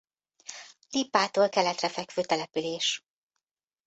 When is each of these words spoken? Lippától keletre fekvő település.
Lippától 0.89 1.49
keletre 1.49 1.89
fekvő 1.89 2.21
település. 2.21 3.03